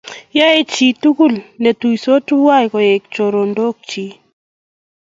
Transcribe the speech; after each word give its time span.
yoe 0.37 0.61
chii 0.71 0.93
tugul 1.01 1.35
netuisot 1.61 2.21
tuwai 2.27 2.65
koek 2.73 3.03
chorondochik 3.13 4.11